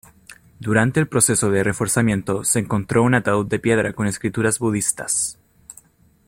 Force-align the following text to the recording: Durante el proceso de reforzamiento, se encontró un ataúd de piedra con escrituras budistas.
Durante 0.59 0.99
el 0.99 1.07
proceso 1.07 1.51
de 1.51 1.63
reforzamiento, 1.63 2.43
se 2.43 2.57
encontró 2.57 3.03
un 3.03 3.13
ataúd 3.13 3.45
de 3.47 3.59
piedra 3.59 3.93
con 3.93 4.07
escrituras 4.07 4.57
budistas. 4.57 5.37